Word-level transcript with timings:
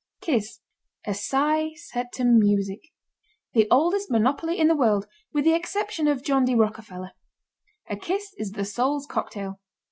KISS. 0.21 0.61
A 1.05 1.13
sigh 1.13 1.73
set 1.75 2.11
to 2.13 2.23
music. 2.25 2.91
The 3.53 3.67
oldest 3.69 4.09
monopoly 4.09 4.57
in 4.57 4.67
the 4.67 4.75
world 4.75 5.05
with 5.31 5.43
the 5.45 5.53
exception 5.53 6.07
of 6.07 6.23
John 6.23 6.43
D. 6.43 6.55
Rockerfeller. 6.55 7.11
A 7.87 7.97
kiss 7.97 8.33
is 8.35 8.53
the 8.53 8.65
soul's 8.65 9.05
cocktail. 9.05 9.59